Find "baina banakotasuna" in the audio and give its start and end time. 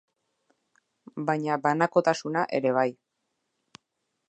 1.27-2.45